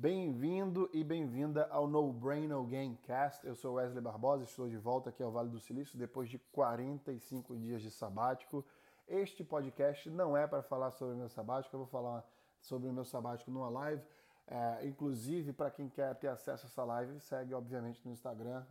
Bem-vindo 0.00 0.88
e 0.92 1.02
bem-vinda 1.02 1.66
ao 1.72 1.88
No 1.88 2.12
Brain 2.12 2.46
No 2.46 2.62
Gamecast. 2.62 3.44
Eu 3.44 3.56
sou 3.56 3.74
Wesley 3.74 4.00
Barbosa, 4.00 4.44
estou 4.44 4.68
de 4.68 4.76
volta 4.76 5.10
aqui 5.10 5.20
ao 5.24 5.32
Vale 5.32 5.48
do 5.48 5.58
Silício 5.58 5.98
depois 5.98 6.30
de 6.30 6.38
45 6.38 7.56
dias 7.56 7.82
de 7.82 7.90
sabático. 7.90 8.64
Este 9.08 9.42
podcast 9.42 10.08
não 10.08 10.36
é 10.36 10.46
para 10.46 10.62
falar 10.62 10.92
sobre 10.92 11.16
o 11.16 11.18
meu 11.18 11.28
sabático, 11.28 11.74
eu 11.74 11.80
vou 11.80 11.88
falar 11.88 12.24
sobre 12.60 12.88
o 12.88 12.92
meu 12.92 13.04
sabático 13.04 13.50
numa 13.50 13.68
live. 13.68 14.00
É, 14.46 14.86
inclusive, 14.86 15.52
para 15.52 15.68
quem 15.68 15.88
quer 15.88 16.14
ter 16.14 16.28
acesso 16.28 16.66
a 16.66 16.68
essa 16.68 16.84
live, 16.84 17.18
segue 17.18 17.52
obviamente 17.52 18.00
no 18.06 18.12
Instagram, 18.12 18.64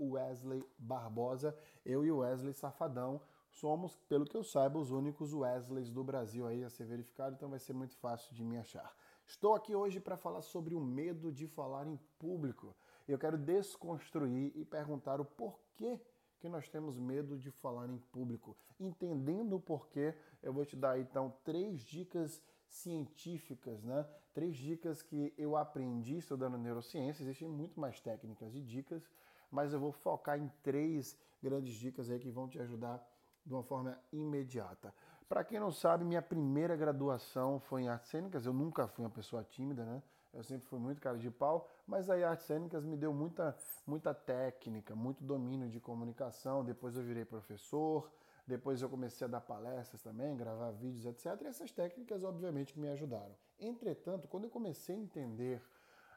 Wesley 0.00 0.66
Barbosa. 0.78 1.54
Eu 1.84 2.02
e 2.02 2.10
o 2.10 2.20
Wesley 2.20 2.54
Safadão 2.54 3.20
somos, 3.50 3.94
pelo 4.08 4.24
que 4.24 4.38
eu 4.38 4.42
saiba, 4.42 4.78
os 4.78 4.90
únicos 4.90 5.34
Wesleys 5.34 5.90
do 5.90 6.02
Brasil 6.02 6.46
aí 6.46 6.64
a 6.64 6.70
ser 6.70 6.86
verificado, 6.86 7.34
então 7.34 7.50
vai 7.50 7.58
ser 7.58 7.74
muito 7.74 7.94
fácil 7.98 8.34
de 8.34 8.42
me 8.42 8.56
achar. 8.56 8.90
Estou 9.26 9.54
aqui 9.54 9.74
hoje 9.74 9.98
para 9.98 10.16
falar 10.16 10.40
sobre 10.40 10.72
o 10.72 10.80
medo 10.80 11.32
de 11.32 11.48
falar 11.48 11.86
em 11.88 11.98
público. 12.16 12.76
Eu 13.08 13.18
quero 13.18 13.36
desconstruir 13.36 14.52
e 14.54 14.64
perguntar 14.64 15.20
o 15.20 15.24
porquê 15.24 16.00
que 16.38 16.48
nós 16.48 16.68
temos 16.68 16.96
medo 16.96 17.36
de 17.36 17.50
falar 17.50 17.90
em 17.90 17.98
público. 17.98 18.56
Entendendo 18.78 19.56
o 19.56 19.60
porquê, 19.60 20.14
eu 20.40 20.52
vou 20.52 20.64
te 20.64 20.76
dar 20.76 21.00
então 21.00 21.34
três 21.42 21.80
dicas 21.80 22.40
científicas, 22.68 23.82
né? 23.82 24.06
Três 24.32 24.56
dicas 24.56 25.02
que 25.02 25.34
eu 25.36 25.56
aprendi 25.56 26.18
estudando 26.18 26.56
neurociência. 26.56 27.24
Existem 27.24 27.48
muito 27.48 27.80
mais 27.80 28.00
técnicas 28.00 28.54
e 28.54 28.62
dicas, 28.62 29.10
mas 29.50 29.72
eu 29.72 29.80
vou 29.80 29.90
focar 29.90 30.38
em 30.38 30.48
três 30.62 31.18
grandes 31.42 31.74
dicas 31.74 32.10
aí 32.10 32.20
que 32.20 32.30
vão 32.30 32.48
te 32.48 32.60
ajudar 32.60 33.04
de 33.44 33.52
uma 33.52 33.62
forma 33.62 33.98
imediata. 34.12 34.94
Para 35.28 35.42
quem 35.42 35.58
não 35.58 35.72
sabe, 35.72 36.04
minha 36.04 36.22
primeira 36.22 36.76
graduação 36.76 37.58
foi 37.58 37.82
em 37.82 37.88
artes 37.88 38.10
cênicas. 38.10 38.46
Eu 38.46 38.52
nunca 38.52 38.86
fui 38.86 39.04
uma 39.04 39.10
pessoa 39.10 39.42
tímida, 39.42 39.84
né? 39.84 40.02
Eu 40.32 40.44
sempre 40.44 40.66
fui 40.66 40.78
muito 40.78 41.00
cara 41.00 41.18
de 41.18 41.30
pau, 41.30 41.68
mas 41.86 42.08
aí 42.10 42.22
artes 42.22 42.46
cênicas 42.46 42.84
me 42.84 42.96
deu 42.96 43.12
muita, 43.12 43.56
muita 43.86 44.14
técnica, 44.14 44.94
muito 44.94 45.24
domínio 45.24 45.68
de 45.68 45.80
comunicação. 45.80 46.64
Depois 46.64 46.94
eu 46.96 47.02
virei 47.02 47.24
professor, 47.24 48.08
depois 48.46 48.80
eu 48.82 48.88
comecei 48.88 49.26
a 49.26 49.28
dar 49.28 49.40
palestras 49.40 50.00
também, 50.02 50.36
gravar 50.36 50.70
vídeos, 50.70 51.06
etc. 51.06 51.40
E 51.42 51.46
essas 51.46 51.72
técnicas, 51.72 52.22
obviamente, 52.22 52.72
que 52.72 52.78
me 52.78 52.88
ajudaram. 52.88 53.34
Entretanto, 53.58 54.28
quando 54.28 54.44
eu 54.44 54.50
comecei 54.50 54.94
a 54.94 54.98
entender 54.98 55.60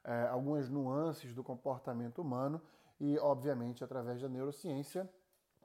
é, 0.04 0.28
algumas 0.28 0.70
nuances 0.70 1.34
do 1.34 1.44
comportamento 1.44 2.22
humano 2.22 2.62
e, 3.00 3.18
obviamente, 3.18 3.84
através 3.84 4.22
da 4.22 4.30
neurociência, 4.30 5.10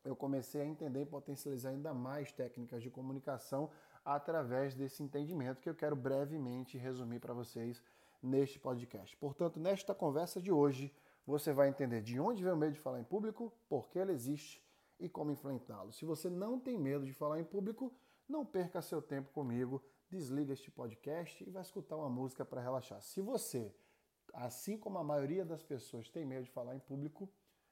eu 0.04 0.14
comecei 0.14 0.60
a 0.60 0.66
entender 0.66 1.02
e 1.02 1.06
potencializar 1.06 1.70
ainda 1.70 1.94
mais 1.94 2.30
técnicas 2.30 2.82
de 2.82 2.90
comunicação 2.90 3.70
através 4.04 4.74
desse 4.74 5.02
entendimento 5.02 5.60
que 5.60 5.68
eu 5.68 5.74
quero 5.74 5.96
brevemente 5.96 6.76
resumir 6.76 7.20
para 7.20 7.32
vocês 7.32 7.82
neste 8.22 8.58
podcast. 8.58 9.16
Portanto, 9.16 9.58
nesta 9.58 9.94
conversa 9.94 10.40
de 10.40 10.52
hoje, 10.52 10.94
você 11.26 11.52
vai 11.52 11.68
entender 11.68 12.02
de 12.02 12.20
onde 12.20 12.42
vem 12.42 12.52
o 12.52 12.56
medo 12.56 12.74
de 12.74 12.80
falar 12.80 13.00
em 13.00 13.04
público, 13.04 13.52
por 13.68 13.88
que 13.88 13.98
ele 13.98 14.12
existe 14.12 14.62
e 15.00 15.08
como 15.08 15.30
enfrentá-lo. 15.30 15.92
Se 15.92 16.04
você 16.04 16.28
não 16.28 16.60
tem 16.60 16.78
medo 16.78 17.06
de 17.06 17.12
falar 17.12 17.40
em 17.40 17.44
público, 17.44 17.92
não 18.28 18.44
perca 18.44 18.82
seu 18.82 19.00
tempo 19.00 19.32
comigo, 19.32 19.82
desliga 20.10 20.52
este 20.52 20.70
podcast 20.70 21.42
e 21.42 21.50
vai 21.50 21.62
escutar 21.62 21.96
uma 21.96 22.10
música 22.10 22.44
para 22.44 22.60
relaxar. 22.60 23.00
Se 23.00 23.20
você, 23.20 23.74
assim 24.34 24.76
como 24.78 24.98
a 24.98 25.04
maioria 25.04 25.44
das 25.44 25.62
pessoas, 25.62 26.10
tem 26.10 26.26
medo 26.26 26.44
de 26.44 26.50
falar 26.50 26.76
em 26.76 26.80
público, 26.80 27.28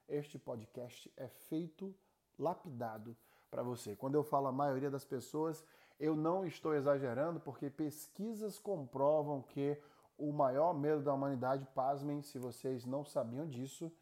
este 0.08 0.38
podcast 0.38 1.12
é 1.16 1.28
feito 1.28 1.94
lapidado 2.38 3.16
para 3.50 3.62
você. 3.62 3.94
Quando 3.94 4.14
eu 4.14 4.22
falo 4.22 4.48
a 4.48 4.52
maioria 4.52 4.90
das 4.90 5.04
pessoas, 5.04 5.64
eu 5.98 6.16
não 6.16 6.44
estou 6.44 6.74
exagerando, 6.74 7.38
porque 7.40 7.70
pesquisas 7.70 8.58
comprovam 8.58 9.42
que 9.42 9.80
o 10.18 10.32
maior 10.32 10.72
medo 10.72 11.02
da 11.02 11.12
humanidade, 11.12 11.66
pasmem 11.74 12.22
se 12.22 12.38
vocês 12.38 12.84
não 12.84 13.04
sabiam 13.04 13.46
disso, 13.46 13.92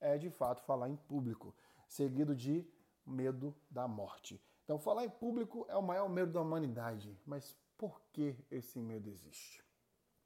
é 0.00 0.16
de 0.16 0.30
fato 0.30 0.62
falar 0.62 0.88
em 0.88 0.96
público, 0.96 1.54
seguido 1.86 2.34
de 2.34 2.66
medo 3.06 3.54
da 3.70 3.86
morte. 3.88 4.40
Então, 4.64 4.78
falar 4.78 5.04
em 5.04 5.10
público 5.10 5.66
é 5.68 5.76
o 5.76 5.82
maior 5.82 6.08
medo 6.08 6.32
da 6.32 6.40
humanidade, 6.40 7.18
mas 7.26 7.56
por 7.76 8.00
que 8.12 8.36
esse 8.50 8.78
medo 8.78 9.08
existe? 9.08 9.64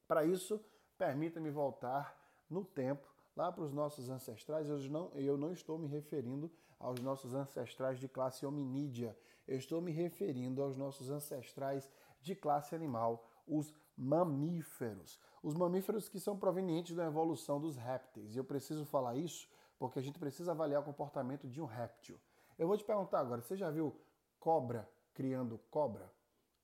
Para 0.07 0.25
isso, 0.25 0.61
permita-me 0.99 1.51
voltar 1.51 2.21
no 2.51 2.65
tempo 2.65 3.09
lá 3.37 3.51
para 3.51 3.65
os 3.65 3.73
nossos 3.73 4.11
ancestrais, 4.11 4.69
eu 4.69 4.79
não, 4.91 5.11
eu 5.15 5.37
não 5.37 5.53
estou 5.53 5.79
me 5.79 5.89
referindo 5.89 6.51
aos 6.79 7.01
nossos 7.01 7.35
ancestrais 7.35 7.99
de 7.99 8.09
classe 8.09 8.45
hominídea, 8.45 9.17
eu 9.47 9.57
estou 9.57 9.81
me 9.81 9.93
referindo 9.93 10.63
aos 10.63 10.77
nossos 10.77 11.11
ancestrais 11.11 11.91
de 12.21 12.35
classe 12.35 12.75
animal, 12.75 13.29
os 13.47 13.75
mamíferos. 13.97 15.21
Os 15.43 15.55
mamíferos 15.55 16.09
que 16.09 16.19
são 16.19 16.39
provenientes 16.39 16.97
da 16.97 17.05
evolução 17.05 17.61
dos 17.61 17.77
répteis. 17.77 18.35
E 18.35 18.39
eu 18.39 18.45
preciso 18.45 18.85
falar 18.85 19.17
isso 19.17 19.49
porque 19.79 19.99
a 19.99 20.03
gente 20.03 20.19
precisa 20.19 20.53
avaliar 20.53 20.81
o 20.81 20.85
comportamento 20.85 21.49
de 21.49 21.61
um 21.61 21.67
réptil. 21.67 22.19
Eu 22.59 22.67
vou 22.67 22.77
te 22.77 22.85
perguntar 22.85 23.21
agora, 23.21 23.43
você 23.43 23.57
já 23.57 23.71
viu 23.71 23.95
cobra 24.39 24.89
criando 25.15 25.59
cobra? 25.71 26.13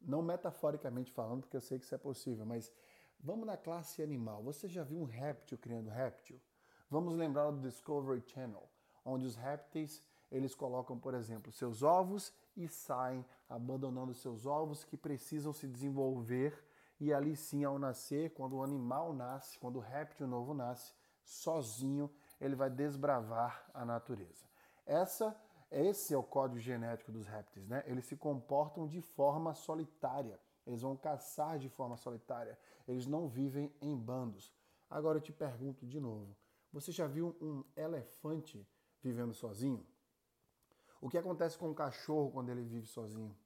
Não 0.01 0.23
metaforicamente 0.23 1.13
falando, 1.13 1.43
porque 1.43 1.57
eu 1.57 1.61
sei 1.61 1.79
que 1.79 1.85
isso 1.85 1.95
é 1.95 1.99
possível, 1.99 2.45
mas 2.45 2.73
vamos 3.19 3.47
na 3.47 3.57
classe 3.57 4.03
animal. 4.03 4.43
Você 4.43 4.69
já 4.69 4.83
viu 4.83 4.99
um 4.99 5.05
réptil 5.05 5.59
criando 5.59 5.89
réptil? 5.89 6.41
Vamos 6.89 7.15
lembrar 7.15 7.51
do 7.51 7.61
Discovery 7.61 8.23
Channel, 8.27 8.69
onde 9.05 9.27
os 9.27 9.37
répteis 9.37 10.03
eles 10.31 10.55
colocam, 10.55 10.99
por 10.99 11.15
exemplo, 11.15 11.51
seus 11.51 11.83
ovos 11.83 12.33
e 12.57 12.69
saem 12.69 13.25
abandonando 13.49 14.15
seus 14.15 14.47
ovos 14.47 14.85
que 14.85 14.97
precisam 14.97 15.53
se 15.53 15.67
desenvolver 15.67 16.65
e 17.01 17.13
ali 17.13 17.35
sim 17.35 17.65
ao 17.65 17.79
nascer, 17.79 18.31
quando 18.35 18.57
o 18.57 18.63
animal 18.63 19.13
nasce, 19.13 19.59
quando 19.59 19.77
o 19.77 19.81
réptil 19.81 20.27
novo 20.27 20.55
nasce, 20.55 20.95
sozinho 21.25 22.11
ele 22.41 22.55
vai 22.55 22.71
desbravar 22.71 23.69
a 23.75 23.85
natureza. 23.85 24.47
Essa 24.87 25.37
esse 25.71 26.13
é 26.13 26.19
o 26.19 26.23
código 26.23 26.59
genético 26.59 27.13
dos 27.13 27.27
répteis, 27.29 27.69
né? 27.69 27.85
Eles 27.87 28.05
se 28.05 28.17
comportam 28.17 28.89
de 28.89 29.01
forma 29.01 29.55
solitária. 29.55 30.41
Eles 30.67 30.83
vão 30.83 30.97
caçar 30.97 31.59
de 31.59 31.69
forma 31.69 31.97
solitária. 31.97 32.59
Eles 32.89 33.07
não 33.07 33.29
vivem 33.29 33.73
em 33.81 33.97
bandos. 33.97 34.53
Agora 34.89 35.19
eu 35.19 35.23
te 35.23 35.33
pergunto 35.33 35.87
de 35.87 36.01
novo: 36.01 36.37
você 36.73 36.91
já 36.91 37.07
viu 37.07 37.37
um 37.41 37.63
elefante 37.77 38.67
vivendo 39.03 39.35
sozinho? 39.35 39.87
O 41.01 41.09
que 41.09 41.19
acontece 41.19 41.57
com 41.57 41.71
um 41.71 41.75
cachorro 41.75 42.31
quando 42.31 42.51
ele 42.51 42.63
vive 42.63 42.87
sozinho? 42.87 43.37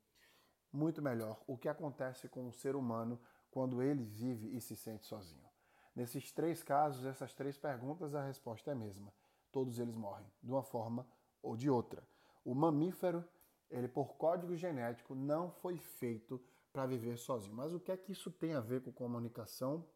Muito 0.72 1.00
melhor, 1.00 1.42
o 1.46 1.56
que 1.56 1.68
acontece 1.68 2.28
com 2.28 2.48
o 2.48 2.52
ser 2.52 2.74
humano 2.74 3.20
quando 3.50 3.80
ele 3.80 4.02
vive 4.02 4.56
e 4.56 4.60
se 4.60 4.74
sente 4.74 5.06
sozinho? 5.06 5.48
Nesses 5.94 6.32
três 6.32 6.62
casos, 6.62 7.06
essas 7.06 7.32
três 7.32 7.56
perguntas, 7.56 8.14
a 8.14 8.24
resposta 8.24 8.70
é 8.70 8.74
a 8.74 8.76
mesma. 8.76 9.12
Todos 9.52 9.78
eles 9.78 9.94
morrem, 9.94 10.26
de 10.42 10.50
uma 10.50 10.64
forma 10.64 11.06
ou 11.40 11.56
de 11.56 11.70
outra. 11.70 12.02
O 12.44 12.54
mamífero, 12.54 13.24
ele 13.70 13.86
por 13.86 14.16
código 14.16 14.56
genético, 14.56 15.14
não 15.14 15.50
foi 15.50 15.78
feito 15.78 16.42
para 16.72 16.86
viver 16.86 17.16
sozinho. 17.16 17.54
Mas 17.54 17.72
o 17.72 17.78
que 17.78 17.92
é 17.92 17.96
que 17.96 18.10
isso 18.10 18.32
tem 18.32 18.54
a 18.54 18.60
ver 18.60 18.82
com 18.82 18.92
comunicação? 18.92 19.86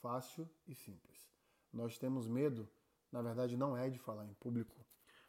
Fácil 0.00 0.48
e 0.66 0.74
simples. 0.74 1.30
Nós 1.70 1.98
temos 1.98 2.26
medo, 2.26 2.66
na 3.12 3.20
verdade, 3.20 3.56
não 3.56 3.76
é 3.76 3.90
de 3.90 3.98
falar 3.98 4.26
em 4.26 4.34
público. 4.34 4.83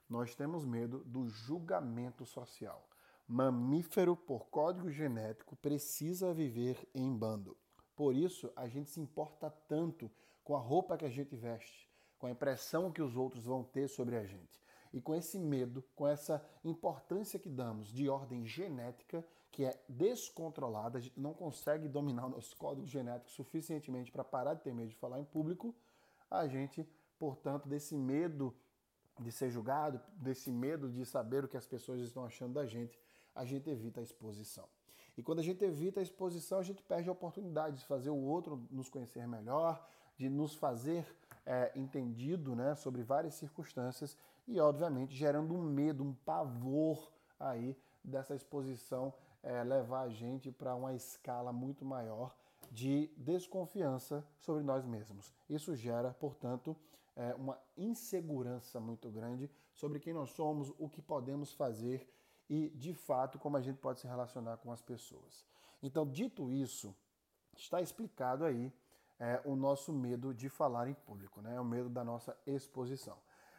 Nós 0.08 0.36
temos 0.36 0.64
medo 0.64 1.00
do 1.06 1.28
julgamento 1.28 2.26
social. 2.26 2.88
Mamífero, 3.28 4.16
por 4.16 4.48
código 4.48 4.92
genético, 4.92 5.56
precisa 5.56 6.32
viver 6.32 6.88
em 6.94 7.12
bando. 7.12 7.58
Por 7.96 8.16
isso, 8.16 8.52
a 8.56 8.68
gente 8.68 8.90
se 8.90 9.00
importa 9.00 9.50
tanto 9.68 10.12
com 10.44 10.56
a 10.56 10.60
roupa 10.60 10.96
que 10.96 11.06
a 11.06 11.10
gente 11.10 11.36
veste, 11.36 11.90
com 12.20 12.28
a 12.28 12.32
impressão 12.32 12.92
que 12.92 13.02
os 13.02 13.18
outros 13.18 13.46
vão 13.46 13.64
ter 13.64 13.88
sobre 13.88 14.16
a 14.16 14.24
gente. 14.24 14.62
E 14.94 15.02
com 15.02 15.16
esse 15.16 15.40
medo, 15.40 15.84
com 15.96 16.08
essa 16.08 16.46
importância 16.64 17.40
que 17.40 17.50
damos 17.50 17.88
de 17.88 18.08
ordem 18.08 18.46
genética, 18.46 19.26
que 19.52 19.66
é 19.66 19.84
descontrolada, 19.90 21.00
a 21.00 21.02
gente 21.02 21.20
não 21.20 21.34
consegue 21.34 21.88
dominar 21.88 22.28
o 22.28 22.30
nosso 22.30 22.56
código 22.56 22.86
genético 22.86 23.32
suficientemente 23.32 24.12
para 24.12 24.24
parar 24.24 24.54
de 24.54 24.62
ter 24.62 24.74
medo 24.74 24.90
de 24.90 24.96
falar 24.96 25.20
em 25.20 25.26
público, 25.26 25.74
a 26.29 26.47
gente, 26.47 26.88
portanto, 27.18 27.68
desse 27.68 27.97
medo 27.97 28.56
de 29.20 29.32
ser 29.32 29.50
julgado, 29.50 30.00
desse 30.17 30.52
medo 30.52 30.90
de 30.90 31.06
saber 31.06 31.46
o 31.46 31.47
que 31.47 31.58
as 31.58 31.66
pessoas 31.66 32.02
estão 32.02 32.26
achando 32.26 32.53
da 32.53 32.66
gente, 32.66 33.00
a 33.34 33.46
gente 33.46 33.70
evita 33.70 34.00
a 34.00 34.03
exposição. 34.03 34.67
E 35.17 35.23
quando 35.23 35.40
a 35.40 35.44
gente 35.44 35.64
evita 35.64 36.00
a 36.00 36.03
exposição, 36.03 36.59
a 36.59 36.64
gente 36.64 36.84
perde 36.84 37.08
a 37.08 37.12
oportunidade 37.12 37.78
de 37.78 37.85
fazer 37.85 38.09
o 38.09 38.17
outro 38.17 38.62
nos 38.70 38.90
conhecer 38.90 39.26
melhor, 39.28 39.88
de 40.17 40.29
nos 40.29 40.56
fazer 40.56 41.06
é, 41.46 41.72
entendido 41.76 42.56
né, 42.56 42.76
sobre 42.76 43.03
várias 43.03 43.35
circunstâncias 43.35 44.17
e, 44.47 44.59
obviamente, 44.59 45.16
gerando 45.16 45.53
um 45.53 45.62
medo, 45.62 46.03
um 46.03 46.14
pavor 46.14 47.12
aí 47.40 47.78
dessa 48.03 48.35
exposição 48.35 49.14
é, 49.41 49.64
levar 49.64 50.02
a 50.02 50.09
gente 50.09 50.52
para 50.52 50.76
uma 50.76 50.94
escala 50.94 51.53
muito 51.53 51.85
maior 51.85 52.35
de 52.72 53.09
desconfiança 53.16 54.26
sobre 54.40 54.64
nós 54.64 54.85
mesmos. 54.85 55.34
Isso 55.50 55.76
gera, 55.76 56.12
portanto, 56.12 56.76
é, 57.16 57.34
uma 57.35 57.59
insegurança 57.78 58.79
muito 58.79 59.09
grande 59.09 59.50
sobre 59.73 60.00
quem 60.00 60.14
nós 60.14 60.29
somos, 60.32 60.73
o 60.78 60.90
que 60.90 61.02
podemos 61.02 61.53
fazer 61.53 62.08
e, 62.50 62.70
de 62.70 62.94
fato, 62.94 63.40
como 63.40 63.58
a 63.58 63.62
gente 63.62 63.78
pode 63.78 64.00
se 64.00 64.08
relacionar 64.08 64.58
com 64.58 64.72
as 64.72 64.82
pessoas. 64.82 65.46
Então, 65.82 66.06
dito 66.06 66.52
isso, 66.52 66.96
está 67.56 67.82
explicado 67.82 68.44
aí 68.44 68.72
é 69.20 69.41
o 69.46 69.56
nosso 69.56 69.94
medo 69.94 70.34
de 70.34 70.50
falar 70.50 70.88
em 70.88 70.94
público, 70.94 71.41
né? 71.41 71.56
É 71.56 71.62
o 71.62 71.66
medo 71.66 71.90
da 71.90 72.03
nossa 72.03 72.38
exposição. 72.46 73.17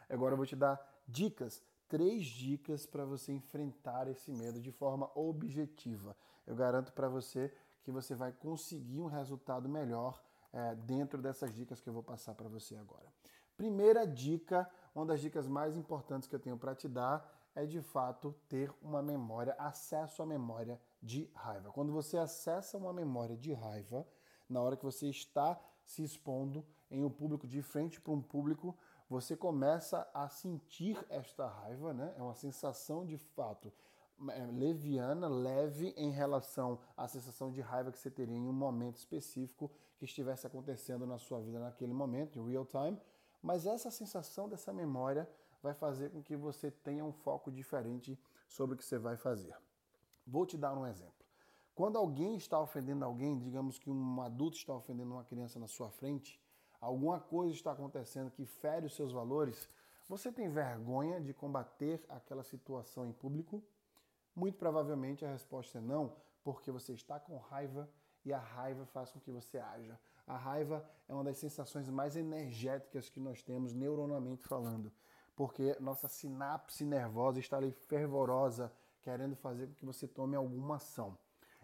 Agora 0.08 0.35
eu 0.35 0.37
vou 0.37 0.47
te 0.47 0.55
dar 0.55 0.79
dicas, 1.08 1.62
três 1.88 2.26
dicas 2.26 2.87
para 2.87 3.05
você 3.05 3.32
enfrentar 3.32 4.06
esse 4.08 4.31
medo 4.31 4.61
de 4.61 4.70
forma 4.70 5.11
objetiva. 5.14 6.17
Eu 6.47 6.55
garanto 6.55 6.93
para 6.93 7.08
você 7.08 7.53
que 7.82 7.91
você 7.91 8.14
vai 8.14 8.32
conseguir 8.32 9.00
um 9.00 9.06
resultado 9.06 9.69
melhor 9.69 10.23
é, 10.53 10.75
dentro 10.75 11.20
dessas 11.20 11.55
dicas 11.55 11.81
que 11.81 11.88
eu 11.88 11.94
vou 11.94 12.03
passar 12.03 12.35
para 12.35 12.49
você 12.49 12.76
agora. 12.76 13.16
Primeira 13.56 14.06
dica, 14.06 14.69
uma 14.94 15.06
das 15.06 15.20
dicas 15.20 15.47
mais 15.47 15.76
importantes 15.76 16.29
que 16.29 16.35
eu 16.35 16.41
tenho 16.41 16.58
para 16.58 16.75
te 16.75 16.88
dar 16.88 17.26
é 17.55 17.64
de 17.64 17.81
fato 17.81 18.35
ter 18.49 18.70
uma 18.82 19.03
memória, 19.03 19.55
acesso 19.58 20.23
à 20.23 20.26
memória 20.26 20.79
de 21.03 21.31
raiva. 21.35 21.73
Quando 21.73 21.91
você 21.91 22.19
acessa 22.19 22.76
uma 22.76 22.93
memória 22.93 23.37
de 23.37 23.55
raiva, 23.55 24.06
na 24.49 24.61
hora 24.61 24.76
que 24.76 24.85
você 24.85 25.08
está 25.08 25.58
se 25.85 26.03
expondo 26.03 26.64
em 26.91 27.03
um 27.03 27.11
público, 27.11 27.47
de 27.47 27.62
frente 27.62 28.00
para 28.00 28.12
um 28.12 28.20
público, 28.20 28.76
você 29.08 29.37
começa 29.37 30.06
a 30.12 30.29
sentir 30.29 31.03
esta 31.08 31.47
raiva, 31.47 31.94
né? 31.94 32.14
É 32.19 32.23
uma 32.23 32.35
sensação 32.35 33.06
de 33.06 33.17
fato 33.17 33.73
é, 34.31 34.47
leviana, 34.47 35.29
leve 35.29 35.94
em 35.97 36.11
relação 36.11 36.79
à 36.97 37.06
sensação 37.06 37.50
de 37.50 37.61
raiva 37.61 37.93
que 37.93 37.99
você 37.99 38.11
teria 38.11 38.37
em 38.37 38.49
um 38.49 38.53
momento 38.53 38.97
específico 38.97 39.70
que 39.99 40.05
estivesse 40.05 40.47
acontecendo 40.47 41.06
na 41.06 41.19
sua 41.19 41.41
vida 41.41 41.58
naquele 41.58 41.93
momento, 41.93 42.38
em 42.38 42.50
real 42.50 42.67
time. 42.67 42.99
Mas 43.46 43.64
essa 43.64 43.93
sensação 43.93 44.48
dessa 44.48 44.72
memória 44.72 45.31
vai 45.62 45.72
fazer 45.72 46.10
com 46.10 46.20
que 46.20 46.34
você 46.34 46.69
tenha 46.69 47.04
um 47.04 47.12
foco 47.12 47.48
diferente 47.48 48.19
sobre 48.48 48.75
o 48.75 48.76
que 48.76 48.84
você 48.84 48.98
vai 48.98 49.16
fazer. 49.16 49.56
Vou 50.26 50.44
te 50.44 50.58
dar 50.58 50.75
um 50.76 50.84
exemplo. 50.84 51.25
Quando 51.72 51.96
alguém 51.96 52.37
está 52.37 52.58
ofendendo 52.58 53.04
alguém, 53.04 53.38
digamos 53.38 53.78
que 53.78 53.88
um 53.88 54.20
adulto 54.20 54.56
está 54.56 54.75
ofendendo 54.75 55.12
uma 55.12 55.22
criança 55.22 55.60
na 55.60 55.69
sua 55.69 55.88
frente, 55.93 56.43
alguma 56.81 57.20
coisa 57.20 57.54
está 57.54 57.70
acontecendo 57.70 58.32
que 58.32 58.44
fere 58.44 58.87
os 58.87 58.96
seus 58.96 59.12
valores, 59.12 59.69
você 60.08 60.32
tem 60.32 60.48
vergonha 60.48 61.20
de 61.20 61.32
combater 61.32 62.04
aquela 62.08 62.43
situação 62.43 63.06
em 63.06 63.12
público? 63.12 63.62
Muito 64.34 64.58
provavelmente 64.58 65.25
a 65.25 65.31
resposta 65.31 65.78
é 65.78 65.81
não, 65.81 66.16
porque 66.43 66.72
você 66.72 66.94
está 66.94 67.20
com 67.20 67.38
raiva 67.38 67.88
e 68.25 68.32
a 68.32 68.40
raiva 68.40 68.84
faz 68.87 69.12
com 69.12 69.20
que 69.20 69.31
você 69.31 69.56
haja. 69.58 69.96
A 70.26 70.37
raiva 70.37 70.84
é 71.08 71.14
uma 71.14 71.23
das 71.23 71.37
sensações 71.37 71.88
mais 71.88 72.17
energéticas 72.17 73.08
que 73.08 73.20
nós 73.20 73.43
temos 73.43 73.73
neuronalmente 73.73 74.46
falando, 74.46 74.93
porque 75.37 75.76
nossa 75.78 76.08
sinapse 76.08 76.84
nervosa 76.84 77.38
está 77.38 77.56
ali 77.58 77.70
fervorosa, 77.70 78.73
querendo 79.02 79.37
fazer 79.37 79.69
com 79.69 79.75
que 79.75 79.87
você 79.87 80.08
tome 80.08 80.34
alguma 80.34 80.76
ação. 80.76 81.17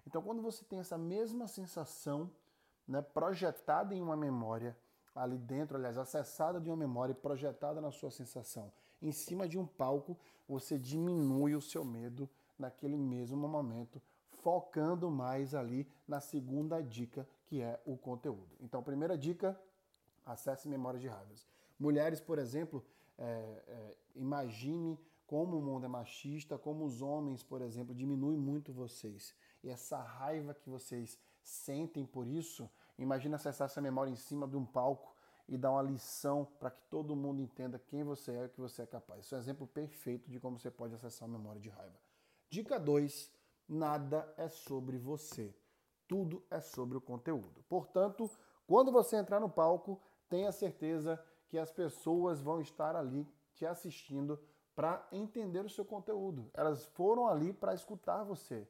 Então, 0.07 0.23
quando 0.23 0.41
você 0.41 0.65
tem 0.65 0.79
essa 0.79 0.97
mesma 0.97 1.49
sensação 1.49 2.31
né, 2.87 3.03
projetada 3.03 3.95
em 3.95 4.01
uma 4.01 4.17
memória, 4.17 4.77
ali 5.15 5.39
dentro, 5.39 5.77
aliás, 5.77 5.99
acessada 5.99 6.61
de 6.61 6.71
uma 6.71 6.77
memória 6.77 7.13
e 7.13 7.17
projetada 7.17 7.81
na 7.81 7.91
sua 7.91 8.11
sensação, 8.11 8.73
em 9.01 9.13
cima 9.13 9.49
de 9.49 9.59
um 9.59 9.67
palco, 9.67 10.17
você 10.49 10.79
diminui 10.79 11.55
o 11.55 11.61
seu 11.61 11.85
medo 11.85 12.29
naquele 12.59 12.97
mesmo 12.97 13.49
momento, 13.49 14.01
focando 14.43 15.11
mais 15.11 15.55
ali 15.55 15.89
na 16.07 16.21
segunda 16.21 16.81
dica, 16.81 17.29
que 17.53 17.61
é 17.61 17.79
o 17.85 17.99
conteúdo. 17.99 18.57
Então, 18.61 18.83
primeira 18.83 19.15
dica, 19.19 19.61
acesse 20.25 20.67
memórias 20.67 21.03
de 21.03 21.09
raivas. 21.09 21.47
Mulheres, 21.79 22.19
por 22.19 22.39
exemplo, 22.39 22.83
é, 23.19 23.63
é, 23.69 23.97
imagine 24.15 24.99
como 25.27 25.59
o 25.59 25.61
mundo 25.61 25.85
é 25.85 25.89
machista, 25.89 26.57
como 26.57 26.87
os 26.87 27.03
homens, 27.03 27.43
por 27.43 27.61
exemplo, 27.61 27.95
diminuem 27.95 28.39
muito 28.39 28.73
vocês 28.73 29.35
e 29.63 29.69
essa 29.69 29.99
raiva 29.99 30.55
que 30.55 30.71
vocês 30.71 31.19
sentem 31.43 32.07
por 32.07 32.27
isso, 32.27 32.71
imagina 32.97 33.37
acessar 33.37 33.67
essa 33.67 33.83
memória 33.83 34.11
em 34.11 34.17
cima 34.17 34.49
de 34.49 34.57
um 34.57 34.65
palco 34.65 35.15
e 35.47 35.59
dar 35.59 35.73
uma 35.73 35.83
lição 35.83 36.49
para 36.59 36.71
que 36.71 36.81
todo 36.89 37.15
mundo 37.15 37.43
entenda 37.43 37.79
quem 37.79 38.03
você 38.03 38.33
é 38.33 38.43
e 38.45 38.47
o 38.47 38.49
que 38.49 38.61
você 38.63 38.81
é 38.81 38.87
capaz. 38.87 39.27
Isso 39.27 39.35
é 39.35 39.37
um 39.37 39.43
exemplo 39.43 39.67
perfeito 39.67 40.31
de 40.31 40.41
como 40.41 40.59
você 40.59 40.71
pode 40.71 40.95
acessar 40.95 41.29
a 41.29 41.31
memória 41.31 41.61
de 41.61 41.69
raiva. 41.69 42.01
Dica 42.49 42.81
2: 42.81 43.31
nada 43.69 44.33
é 44.39 44.49
sobre 44.49 44.97
você. 44.97 45.55
Tudo 46.09 46.43
é 46.51 46.61
sobre 46.61 46.97
o 46.97 47.01
conteúdo. 47.01 47.65
Portanto, 47.69 48.31
quando 48.67 48.93
você 48.93 49.17
entrar 49.17 49.41
no 49.41 49.49
palco, 49.49 50.01
tenha 50.29 50.53
certeza 50.53 51.23
que 51.49 51.59
as 51.59 51.71
pessoas 51.71 52.41
vão 52.41 52.61
estar 52.61 52.97
ali 52.97 53.29
te 53.55 53.67
assistindo 53.67 54.39
para 54.75 55.07
entender 55.13 55.65
o 55.65 55.69
seu 55.69 55.85
conteúdo. 55.85 56.51
Elas 56.55 56.87
foram 56.87 57.29
ali 57.29 57.53
para 57.53 57.75
escutar 57.75 58.25
você. 58.25 58.67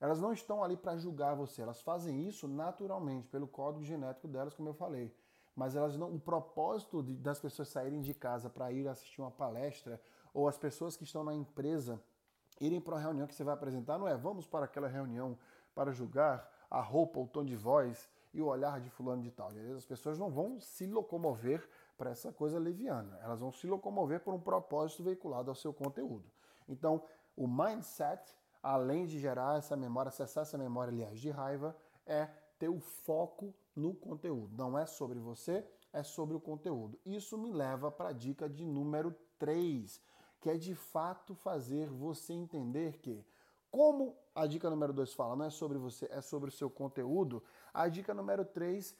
Elas 0.00 0.20
não 0.20 0.32
estão 0.32 0.64
ali 0.64 0.76
para 0.76 0.96
julgar 0.96 1.34
você, 1.36 1.62
elas 1.62 1.80
fazem 1.80 2.26
isso 2.26 2.48
naturalmente, 2.48 3.28
pelo 3.28 3.46
código 3.46 3.84
genético 3.84 4.26
delas, 4.26 4.52
como 4.52 4.68
eu 4.68 4.74
falei. 4.74 5.14
Mas 5.54 5.76
elas 5.76 5.96
não, 5.96 6.12
o 6.12 6.18
propósito 6.18 7.04
de, 7.04 7.14
das 7.14 7.38
pessoas 7.38 7.68
saírem 7.68 8.00
de 8.00 8.12
casa 8.12 8.50
para 8.50 8.72
ir 8.72 8.88
assistir 8.88 9.20
uma 9.20 9.30
palestra, 9.30 10.00
ou 10.34 10.48
as 10.48 10.58
pessoas 10.58 10.96
que 10.96 11.04
estão 11.04 11.22
na 11.22 11.32
empresa 11.32 12.02
irem 12.60 12.80
para 12.80 12.94
uma 12.94 13.00
reunião 13.00 13.28
que 13.28 13.34
você 13.34 13.44
vai 13.44 13.54
apresentar, 13.54 13.96
não 13.96 14.08
é 14.08 14.16
vamos 14.16 14.44
para 14.44 14.64
aquela 14.64 14.88
reunião 14.88 15.38
para 15.72 15.92
julgar 15.92 16.51
a 16.72 16.80
roupa, 16.80 17.20
o 17.20 17.26
tom 17.26 17.44
de 17.44 17.56
voz 17.56 18.08
e 18.32 18.40
o 18.40 18.46
olhar 18.46 18.80
de 18.80 18.90
fulano 18.90 19.22
de 19.22 19.30
tal. 19.30 19.50
As 19.76 19.84
pessoas 19.84 20.18
não 20.18 20.30
vão 20.30 20.60
se 20.60 20.86
locomover 20.86 21.68
para 21.96 22.10
essa 22.10 22.32
coisa 22.32 22.58
leviana, 22.58 23.18
elas 23.22 23.40
vão 23.40 23.52
se 23.52 23.66
locomover 23.66 24.20
por 24.20 24.34
um 24.34 24.40
propósito 24.40 25.02
veiculado 25.02 25.50
ao 25.50 25.54
seu 25.54 25.72
conteúdo. 25.72 26.30
Então, 26.68 27.02
o 27.36 27.46
mindset 27.46 28.34
além 28.62 29.06
de 29.06 29.18
gerar 29.18 29.58
essa 29.58 29.76
memória, 29.76 30.08
acessar 30.08 30.42
essa 30.42 30.56
memória, 30.56 30.92
aliás, 30.92 31.18
de 31.18 31.30
raiva, 31.30 31.76
é 32.06 32.28
ter 32.58 32.68
o 32.68 32.78
foco 32.78 33.52
no 33.74 33.92
conteúdo. 33.94 34.56
Não 34.56 34.78
é 34.78 34.86
sobre 34.86 35.18
você, 35.18 35.66
é 35.92 36.02
sobre 36.02 36.36
o 36.36 36.40
conteúdo. 36.40 36.98
Isso 37.04 37.36
me 37.36 37.50
leva 37.50 37.90
para 37.90 38.10
a 38.10 38.12
dica 38.12 38.48
de 38.48 38.64
número 38.64 39.14
3, 39.38 40.00
que 40.40 40.48
é 40.48 40.56
de 40.56 40.74
fato 40.74 41.34
fazer 41.34 41.90
você 41.90 42.32
entender 42.32 42.98
que, 42.98 43.24
como 43.72 44.14
a 44.34 44.46
dica 44.46 44.68
número 44.68 44.92
2 44.92 45.14
fala, 45.14 45.34
não 45.34 45.46
é 45.46 45.50
sobre 45.50 45.78
você, 45.78 46.06
é 46.10 46.20
sobre 46.20 46.50
o 46.50 46.52
seu 46.52 46.68
conteúdo, 46.68 47.42
a 47.72 47.88
dica 47.88 48.12
número 48.12 48.44
3 48.44 48.94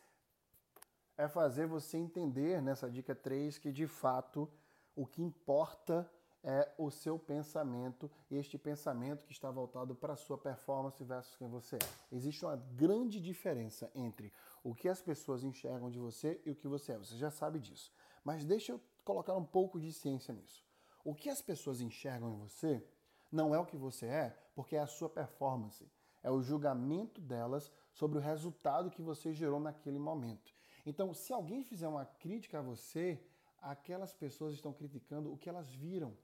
é 1.19 1.29
fazer 1.29 1.67
você 1.67 1.99
entender 1.99 2.63
nessa 2.63 2.91
dica 2.91 3.15
3 3.15 3.59
que 3.59 3.71
de 3.71 3.87
fato 3.87 4.51
o 4.97 5.07
que 5.07 5.23
importa 5.23 6.11
é 6.43 6.73
o 6.79 6.91
seu 6.91 7.19
pensamento, 7.19 8.11
este 8.31 8.57
pensamento 8.57 9.27
que 9.27 9.33
está 9.33 9.51
voltado 9.51 9.95
para 9.95 10.15
a 10.15 10.17
sua 10.17 10.39
performance 10.39 11.05
versus 11.05 11.37
quem 11.37 11.49
você 11.49 11.77
é. 11.77 11.89
Existe 12.11 12.45
uma 12.45 12.57
grande 12.57 13.21
diferença 13.21 13.91
entre 13.95 14.33
o 14.65 14.75
que 14.75 14.89
as 14.89 15.03
pessoas 15.03 15.45
enxergam 15.45 15.91
de 15.91 15.99
você 15.99 16.41
e 16.47 16.51
o 16.51 16.57
que 16.57 16.67
você 16.67 16.93
é. 16.93 16.99
Você 16.99 17.17
já 17.17 17.31
sabe 17.31 17.61
disso. 17.61 17.93
Mas 18.25 18.45
deixa 18.45 18.73
eu 18.73 18.81
colocar 19.05 19.37
um 19.37 19.45
pouco 19.45 19.79
de 19.79 19.93
ciência 19.93 20.35
nisso. 20.35 20.64
O 21.05 21.14
que 21.14 21.29
as 21.29 21.43
pessoas 21.43 21.81
enxergam 21.81 22.31
em 22.31 22.37
você 22.37 22.83
não 23.33 23.55
é 23.55 23.59
o 23.59 23.67
que 23.67 23.77
você 23.77 24.07
é, 24.07 24.37
porque 24.55 24.77
é 24.77 24.81
a 24.81 24.87
sua 24.87 25.09
performance. 25.09 25.91
É 26.23 26.31
o 26.31 26.43
julgamento 26.43 27.21
delas 27.21 27.73
sobre 27.93 28.19
o 28.19 28.21
resultado 28.21 28.91
que 28.91 29.03
você 29.03 29.33
gerou 29.33 29.59
naquele 29.59 29.99
momento. 29.99 30.55
Então, 30.87 31.12
se 31.12 31.33
alguém 31.33 31.65
fizer 31.65 31.89
uma 31.89 32.05
crítica 32.05 32.59
a 32.59 32.62
você, 32.62 33.21
aquelas 33.61 34.15
pessoas 34.15 34.55
estão 34.55 34.73
criticando 34.73 35.33
o 35.33 35.39
que 35.39 35.49
elas 35.49 35.73
viram 35.73 36.17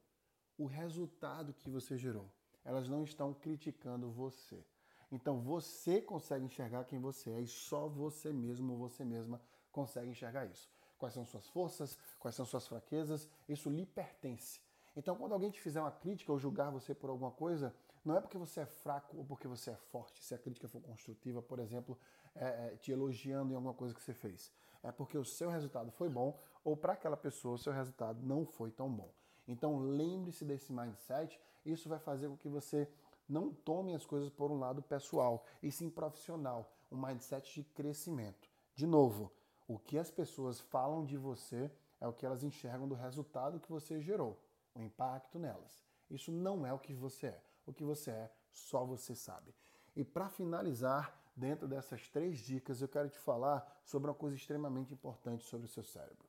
o 0.58 0.66
resultado 0.66 1.54
que 1.54 1.70
você 1.70 1.96
gerou. 1.96 2.30
Elas 2.64 2.88
não 2.88 3.04
estão 3.04 3.32
criticando 3.32 4.10
você. 4.10 4.64
Então 5.10 5.40
você 5.40 6.02
consegue 6.02 6.44
enxergar 6.44 6.84
quem 6.84 6.98
você 6.98 7.30
é 7.30 7.40
e 7.40 7.46
só 7.46 7.88
você 7.88 8.32
mesmo 8.32 8.72
ou 8.72 8.78
você 8.78 9.04
mesma 9.04 9.40
consegue 9.72 10.10
enxergar 10.10 10.46
isso. 10.46 10.68
Quais 10.98 11.14
são 11.14 11.24
suas 11.24 11.48
forças, 11.48 11.96
quais 12.18 12.34
são 12.34 12.44
suas 12.44 12.66
fraquezas, 12.66 13.28
isso 13.48 13.70
lhe 13.70 13.86
pertence. 13.86 14.60
Então, 14.98 15.14
quando 15.14 15.32
alguém 15.32 15.48
te 15.48 15.60
fizer 15.60 15.80
uma 15.80 15.92
crítica 15.92 16.32
ou 16.32 16.40
julgar 16.40 16.72
você 16.72 16.92
por 16.92 17.08
alguma 17.08 17.30
coisa, 17.30 17.72
não 18.04 18.16
é 18.16 18.20
porque 18.20 18.36
você 18.36 18.62
é 18.62 18.66
fraco 18.66 19.16
ou 19.16 19.24
porque 19.24 19.46
você 19.46 19.70
é 19.70 19.76
forte. 19.76 20.24
Se 20.24 20.34
a 20.34 20.38
crítica 20.38 20.66
for 20.66 20.82
construtiva, 20.82 21.40
por 21.40 21.60
exemplo, 21.60 21.96
é, 22.34 22.46
é, 22.46 22.76
te 22.80 22.90
elogiando 22.90 23.52
em 23.52 23.54
alguma 23.54 23.72
coisa 23.72 23.94
que 23.94 24.02
você 24.02 24.12
fez, 24.12 24.52
é 24.82 24.90
porque 24.90 25.16
o 25.16 25.24
seu 25.24 25.50
resultado 25.50 25.92
foi 25.92 26.08
bom 26.08 26.36
ou 26.64 26.76
para 26.76 26.94
aquela 26.94 27.16
pessoa 27.16 27.54
o 27.54 27.58
seu 27.58 27.72
resultado 27.72 28.20
não 28.26 28.44
foi 28.44 28.72
tão 28.72 28.92
bom. 28.92 29.08
Então 29.46 29.78
lembre-se 29.78 30.44
desse 30.44 30.72
mindset, 30.72 31.40
isso 31.64 31.88
vai 31.88 32.00
fazer 32.00 32.26
com 32.26 32.36
que 32.36 32.48
você 32.48 32.90
não 33.28 33.52
tome 33.52 33.94
as 33.94 34.04
coisas 34.04 34.28
por 34.28 34.50
um 34.50 34.58
lado 34.58 34.82
pessoal, 34.82 35.44
e 35.62 35.70
sim 35.70 35.88
profissional, 35.88 36.72
um 36.90 36.96
mindset 36.96 37.54
de 37.54 37.62
crescimento. 37.62 38.50
De 38.74 38.84
novo, 38.84 39.30
o 39.68 39.78
que 39.78 39.96
as 39.96 40.10
pessoas 40.10 40.58
falam 40.58 41.04
de 41.04 41.16
você 41.16 41.70
é 42.00 42.08
o 42.08 42.12
que 42.12 42.26
elas 42.26 42.42
enxergam 42.42 42.88
do 42.88 42.96
resultado 42.96 43.60
que 43.60 43.70
você 43.70 44.00
gerou, 44.00 44.36
o 44.78 44.82
impacto 44.82 45.38
nelas. 45.38 45.84
Isso 46.10 46.32
não 46.32 46.66
é 46.66 46.72
o 46.72 46.78
que 46.78 46.94
você 46.94 47.26
é. 47.28 47.44
O 47.66 47.72
que 47.72 47.84
você 47.84 48.10
é, 48.10 48.32
só 48.52 48.84
você 48.84 49.14
sabe. 49.14 49.54
E 49.94 50.04
para 50.04 50.28
finalizar, 50.28 51.20
dentro 51.36 51.68
dessas 51.68 52.08
três 52.08 52.38
dicas, 52.38 52.80
eu 52.80 52.88
quero 52.88 53.10
te 53.10 53.18
falar 53.18 53.80
sobre 53.84 54.08
uma 54.08 54.14
coisa 54.14 54.36
extremamente 54.36 54.94
importante 54.94 55.44
sobre 55.44 55.66
o 55.66 55.70
seu 55.70 55.82
cérebro. 55.82 56.26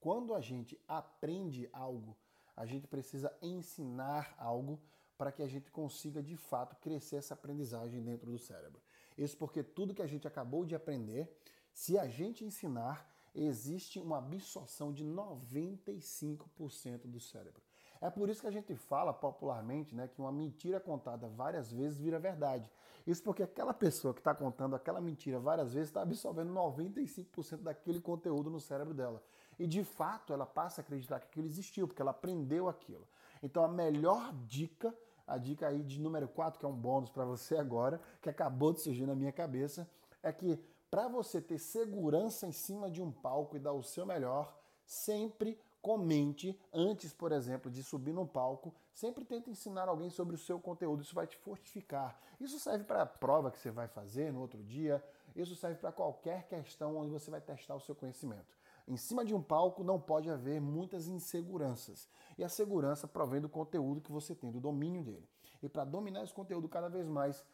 Quando 0.00 0.34
a 0.34 0.40
gente 0.40 0.78
aprende 0.88 1.68
algo, 1.72 2.16
a 2.56 2.66
gente 2.66 2.86
precisa 2.86 3.36
ensinar 3.42 4.34
algo 4.38 4.80
para 5.16 5.32
que 5.32 5.42
a 5.42 5.48
gente 5.48 5.70
consiga 5.70 6.22
de 6.22 6.36
fato 6.36 6.76
crescer 6.76 7.16
essa 7.16 7.34
aprendizagem 7.34 8.02
dentro 8.02 8.30
do 8.30 8.38
cérebro. 8.38 8.80
Isso 9.16 9.36
porque 9.36 9.62
tudo 9.62 9.94
que 9.94 10.02
a 10.02 10.06
gente 10.06 10.26
acabou 10.26 10.64
de 10.64 10.74
aprender, 10.74 11.30
Se 11.72 11.98
a 11.98 12.08
gente 12.08 12.42
ensinar, 12.42 13.06
existe 13.34 13.98
uma 14.00 14.16
absorção 14.16 14.90
de 14.94 15.04
95% 15.04 17.02
do 17.04 17.20
cérebro. 17.20 17.62
É 18.06 18.10
por 18.10 18.28
isso 18.28 18.40
que 18.40 18.46
a 18.46 18.52
gente 18.52 18.72
fala 18.76 19.12
popularmente 19.12 19.92
né, 19.92 20.06
que 20.06 20.20
uma 20.20 20.30
mentira 20.30 20.78
contada 20.78 21.26
várias 21.26 21.72
vezes 21.72 21.98
vira 21.98 22.20
verdade. 22.20 22.70
Isso 23.04 23.20
porque 23.20 23.42
aquela 23.42 23.74
pessoa 23.74 24.14
que 24.14 24.20
está 24.20 24.32
contando 24.32 24.76
aquela 24.76 25.00
mentira 25.00 25.40
várias 25.40 25.74
vezes 25.74 25.88
está 25.88 26.02
absorvendo 26.02 26.54
95% 26.54 27.62
daquele 27.62 28.00
conteúdo 28.00 28.48
no 28.48 28.60
cérebro 28.60 28.94
dela. 28.94 29.20
E 29.58 29.66
de 29.66 29.82
fato 29.82 30.32
ela 30.32 30.46
passa 30.46 30.80
a 30.80 30.82
acreditar 30.82 31.18
que 31.18 31.26
aquilo 31.26 31.48
existiu, 31.48 31.88
porque 31.88 32.00
ela 32.00 32.12
aprendeu 32.12 32.68
aquilo. 32.68 33.08
Então 33.42 33.64
a 33.64 33.68
melhor 33.68 34.32
dica, 34.46 34.94
a 35.26 35.36
dica 35.36 35.66
aí 35.66 35.82
de 35.82 36.00
número 36.00 36.28
4, 36.28 36.60
que 36.60 36.64
é 36.64 36.68
um 36.68 36.76
bônus 36.76 37.10
para 37.10 37.24
você 37.24 37.56
agora, 37.56 38.00
que 38.22 38.30
acabou 38.30 38.72
de 38.72 38.82
surgir 38.82 39.06
na 39.06 39.16
minha 39.16 39.32
cabeça, 39.32 39.90
é 40.22 40.32
que 40.32 40.62
para 40.88 41.08
você 41.08 41.40
ter 41.40 41.58
segurança 41.58 42.46
em 42.46 42.52
cima 42.52 42.88
de 42.88 43.02
um 43.02 43.10
palco 43.10 43.56
e 43.56 43.58
dar 43.58 43.72
o 43.72 43.82
seu 43.82 44.06
melhor, 44.06 44.56
sempre 44.84 45.58
comente 45.86 46.58
antes, 46.72 47.12
por 47.12 47.30
exemplo, 47.30 47.70
de 47.70 47.80
subir 47.80 48.12
no 48.12 48.26
palco. 48.26 48.74
Sempre 48.92 49.24
tente 49.24 49.48
ensinar 49.48 49.86
alguém 49.86 50.10
sobre 50.10 50.34
o 50.34 50.38
seu 50.38 50.58
conteúdo, 50.58 51.04
isso 51.04 51.14
vai 51.14 51.28
te 51.28 51.36
fortificar. 51.36 52.18
Isso 52.40 52.58
serve 52.58 52.82
para 52.82 53.02
a 53.02 53.06
prova 53.06 53.52
que 53.52 53.60
você 53.60 53.70
vai 53.70 53.86
fazer 53.86 54.32
no 54.32 54.40
outro 54.40 54.64
dia, 54.64 55.00
isso 55.36 55.54
serve 55.54 55.78
para 55.78 55.92
qualquer 55.92 56.48
questão 56.48 56.96
onde 56.96 57.12
você 57.12 57.30
vai 57.30 57.40
testar 57.40 57.76
o 57.76 57.80
seu 57.80 57.94
conhecimento. 57.94 58.58
Em 58.88 58.96
cima 58.96 59.24
de 59.24 59.32
um 59.32 59.40
palco 59.40 59.84
não 59.84 60.00
pode 60.00 60.28
haver 60.28 60.60
muitas 60.60 61.06
inseguranças. 61.06 62.08
E 62.36 62.42
a 62.42 62.48
segurança 62.48 63.06
provém 63.06 63.40
do 63.40 63.48
conteúdo 63.48 64.00
que 64.00 64.10
você 64.10 64.34
tem, 64.34 64.50
do 64.50 64.58
domínio 64.58 65.04
dele. 65.04 65.28
E 65.62 65.68
para 65.68 65.84
dominar 65.84 66.24
esse 66.24 66.34
conteúdo 66.34 66.68
cada 66.68 66.88
vez 66.88 67.06
mais, 67.06 67.44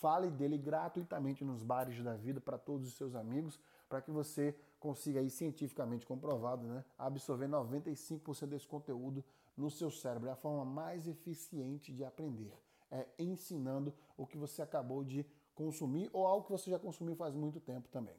fale 0.00 0.30
dele 0.30 0.56
gratuitamente 0.56 1.44
nos 1.44 1.62
bares 1.62 2.02
da 2.02 2.16
vida 2.16 2.40
para 2.40 2.56
todos 2.56 2.88
os 2.88 2.94
seus 2.94 3.14
amigos, 3.14 3.60
para 3.86 4.00
que 4.00 4.10
você 4.10 4.56
consiga 4.82 5.20
aí 5.20 5.30
cientificamente 5.30 6.04
comprovado, 6.04 6.66
né, 6.66 6.84
absorver 6.98 7.46
95% 7.46 8.48
desse 8.48 8.66
conteúdo 8.66 9.24
no 9.56 9.70
seu 9.70 9.92
cérebro. 9.92 10.28
É 10.28 10.32
a 10.32 10.36
forma 10.36 10.64
mais 10.64 11.06
eficiente 11.06 11.92
de 11.92 12.04
aprender. 12.04 12.52
É 12.90 13.06
ensinando 13.16 13.94
o 14.16 14.26
que 14.26 14.36
você 14.36 14.60
acabou 14.60 15.04
de 15.04 15.24
consumir 15.54 16.10
ou 16.12 16.26
algo 16.26 16.44
que 16.44 16.50
você 16.50 16.68
já 16.68 16.80
consumiu 16.80 17.14
faz 17.14 17.32
muito 17.32 17.60
tempo 17.60 17.88
também. 17.88 18.16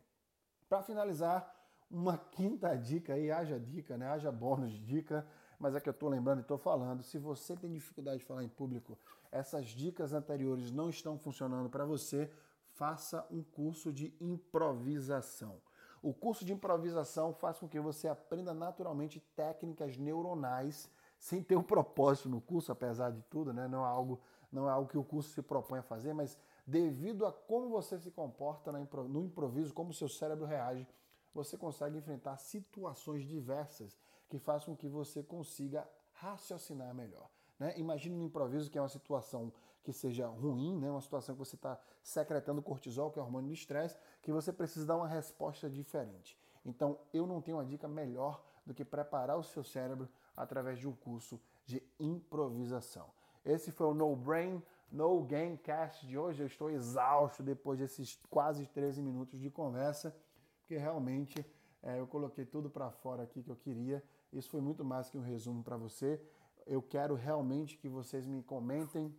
Para 0.70 0.82
finalizar, 0.82 1.53
uma 1.91 2.17
quinta 2.17 2.74
dica 2.75 3.13
aí, 3.13 3.29
haja 3.29 3.60
dica, 3.60 3.98
né? 3.98 4.08
Haja 4.08 4.32
bônus 4.32 4.72
de 4.72 4.79
dica, 4.79 5.27
mas 5.60 5.75
é 5.75 5.82
que 5.82 5.89
eu 5.89 5.91
estou 5.91 6.10
lembrando 6.10 6.39
e 6.39 6.41
estou 6.41 6.58
falando. 6.58 7.03
Se 7.03 7.20
você 7.20 7.58
tem 7.58 7.72
dificuldade 7.74 8.20
de 8.20 8.25
falar 8.25 8.43
em 8.43 8.50
público, 8.50 8.98
essas 9.32 9.67
dicas 9.67 10.13
anteriores 10.13 10.72
não 10.72 10.89
estão 10.89 11.20
funcionando 11.20 11.70
para 11.70 11.86
você, 11.86 12.32
faça 12.70 13.27
um 13.29 13.43
curso 13.43 13.91
de 13.91 14.15
improvisação. 14.20 15.62
O 16.03 16.13
curso 16.13 16.43
de 16.43 16.51
improvisação 16.51 17.33
faz 17.33 17.57
com 17.57 17.67
que 17.67 17.79
você 17.79 18.10
aprenda 18.10 18.53
naturalmente 18.53 19.22
técnicas 19.38 19.98
neuronais 19.98 20.89
sem 21.17 21.41
ter 21.41 21.55
um 21.55 21.63
propósito 21.63 22.27
no 22.27 22.41
curso, 22.41 22.74
apesar 22.74 23.10
de 23.10 23.22
tudo, 23.29 23.53
né? 23.53 23.69
Não 23.69 23.86
é 23.86 23.88
algo, 23.88 24.19
não 24.51 24.67
é 24.67 24.72
algo 24.74 24.89
que 24.89 24.98
o 24.98 25.03
curso 25.03 25.29
se 25.29 25.41
propõe 25.41 25.79
a 25.79 25.81
fazer, 25.81 26.13
mas 26.13 26.38
devido 26.67 27.25
a 27.25 27.31
como 27.31 27.69
você 27.69 27.98
se 27.98 28.12
comporta 28.12 28.69
no 28.69 29.22
improviso, 29.22 29.74
como 29.74 29.91
o 29.91 29.93
seu 29.93 30.10
cérebro 30.10 30.45
reage, 30.45 30.86
você 31.33 31.57
consegue 31.57 31.98
enfrentar 31.98 32.36
situações 32.36 33.24
diversas 33.24 33.98
que 34.27 34.38
façam 34.38 34.75
com 34.75 34.77
que 34.77 34.89
você 34.89 35.24
consiga 35.24 35.88
raciocinar 36.12 36.93
melhor. 36.93 37.29
Né? 37.63 37.74
Imagine 37.77 38.17
um 38.17 38.25
improviso 38.25 38.70
que 38.70 38.77
é 38.77 38.82
uma 38.82 38.89
situação 38.89 39.53
que 39.84 39.93
seja 39.93 40.27
ruim, 40.27 40.77
né? 40.77 40.91
uma 40.91 41.00
situação 41.00 41.34
que 41.34 41.39
você 41.39 41.55
está 41.55 41.79
secretando 42.01 42.62
cortisol, 42.62 43.10
que 43.10 43.17
é 43.17 43.22
hormônio 43.22 43.48
do 43.48 43.53
estresse, 43.53 43.98
que 44.22 44.34
você 44.34 44.51
precisa 44.51 44.86
dar 44.86 44.98
uma 44.98 45.08
resposta 45.08 45.70
diferente. 45.70 46.38
Então, 46.65 47.00
eu 47.13 47.25
não 47.25 47.41
tenho 47.41 47.55
uma 47.55 47.65
dica 47.65 47.88
melhor 47.88 48.43
do 48.65 48.74
que 48.74 48.84
preparar 48.84 49.38
o 49.38 49.43
seu 49.43 49.63
cérebro 49.63 50.10
através 50.36 50.77
de 50.77 50.89
um 50.89 50.91
curso 50.93 51.39
de 51.65 51.82
improvisação. 51.98 53.10
Esse 53.46 53.72
foi 53.72 53.88
o 53.88 53.93
No 53.93 54.13
Brain, 54.13 54.62
No 54.91 55.24
Game 55.24 55.58
Cast 55.58 56.05
de 56.05 56.17
hoje. 56.17 56.43
Eu 56.43 56.48
estou 56.48 56.70
exausto 56.70 57.41
depois 57.41 57.79
desses 57.79 58.20
quase 58.29 58.67
13 58.67 59.01
minutos 59.01 59.39
de 59.39 59.50
conversa, 59.50 60.13
porque 60.60 60.75
realmente 60.75 61.46
é, 61.82 61.98
eu 61.98 62.08
coloquei 62.08 62.46
tudo 62.46 62.70
para 62.70 62.91
fora 62.91 63.24
aqui 63.24 63.41
que 63.41 63.50
eu 63.50 63.55
queria. 63.55 64.03
Isso 64.34 64.50
foi 64.50 64.60
muito 64.60 64.84
mais 64.84 65.10
que 65.10 65.17
um 65.17 65.22
resumo 65.22 65.63
para 65.63 65.77
você. 65.77 66.22
Eu 66.65 66.82
quero 66.82 67.15
realmente 67.15 67.77
que 67.77 67.89
vocês 67.89 68.25
me 68.25 68.41
comentem 68.43 69.15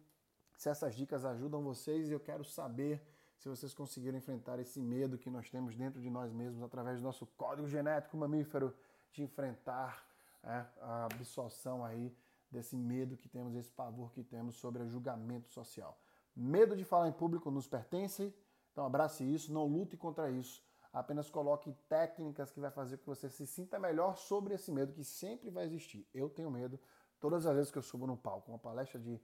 se 0.57 0.69
essas 0.69 0.95
dicas 0.95 1.25
ajudam 1.25 1.63
vocês 1.63 2.09
e 2.09 2.13
eu 2.13 2.21
quero 2.21 2.45
saber 2.45 3.03
se 3.37 3.49
vocês 3.49 3.75
conseguiram 3.75 4.17
enfrentar 4.17 4.59
esse 4.59 4.81
medo 4.81 5.19
que 5.19 5.29
nós 5.29 5.51
temos 5.51 5.75
dentro 5.75 6.01
de 6.01 6.09
nós 6.09 6.33
mesmos 6.33 6.63
através 6.63 7.01
do 7.01 7.05
nosso 7.05 7.27
código 7.37 7.69
genético 7.69 8.17
mamífero 8.17 8.75
de 9.13 9.23
enfrentar 9.23 10.07
é, 10.43 10.65
a 10.81 11.07
absorção 11.13 11.85
aí 11.85 12.17
desse 12.51 12.77
medo 12.77 13.17
que 13.17 13.29
temos, 13.29 13.55
esse 13.55 13.71
pavor 13.71 14.13
que 14.13 14.23
temos 14.23 14.55
sobre 14.57 14.83
o 14.83 14.89
julgamento 14.89 15.51
social. 15.51 15.99
Medo 16.35 16.77
de 16.77 16.85
falar 16.85 17.09
em 17.09 17.13
público 17.13 17.51
nos 17.51 17.67
pertence, 17.67 18.35
então 18.73 18.87
abrace 18.87 19.25
isso, 19.25 19.53
não 19.53 19.67
lute 19.67 19.97
contra 19.97 20.31
isso. 20.31 20.63
Apenas 20.93 21.29
coloque 21.29 21.73
técnicas 21.89 22.53
que 22.53 22.61
vai 22.61 22.71
fazer 22.71 22.97
com 22.99 23.03
que 23.03 23.09
você 23.09 23.29
se 23.29 23.47
sinta 23.47 23.79
melhor 23.79 24.17
sobre 24.17 24.55
esse 24.55 24.71
medo 24.71 24.93
que 24.93 25.03
sempre 25.03 25.51
vai 25.51 25.65
existir. 25.65 26.07
Eu 26.15 26.29
tenho 26.31 26.51
medo 26.51 26.79
todas 27.25 27.47
as 27.47 27.57
vezes 27.57 27.71
que 27.71 27.79
eu 27.79 27.83
subo 27.83 28.07
no 28.07 28.19
palco, 28.19 28.53
uma 28.53 28.59
palestra 28.59 29.01
de 29.01 29.19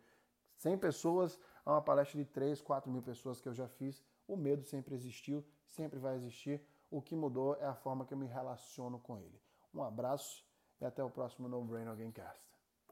100 0.57 0.79
pessoas 0.79 1.39
a 1.67 1.73
uma 1.73 1.83
palestra 1.83 2.19
de 2.19 2.25
3, 2.25 2.59
4 2.63 2.91
mil 2.91 3.03
pessoas 3.03 3.43
que 3.43 3.47
eu 3.47 3.53
já 3.53 3.69
fiz. 3.69 4.03
O 4.27 4.39
medo 4.39 4.65
sempre 4.65 4.95
existiu, 4.95 5.45
sempre 5.67 5.99
vai 5.99 6.17
existir. 6.17 6.63
O 6.91 7.03
que 7.03 7.15
mudou 7.15 7.57
é 7.57 7.67
a 7.67 7.75
forma 7.75 8.07
que 8.07 8.15
eu 8.15 8.19
me 8.19 8.27
relaciono 8.27 8.99
com 9.01 9.19
ele. 9.19 9.39
Um 9.75 9.83
abraço 9.83 10.43
e 10.81 10.85
até 10.87 11.05
o 11.05 11.11
próximo 11.11 11.47
No 11.47 11.63
Brain 11.63 11.89
Again 11.89 12.11
Cast. 12.11 12.50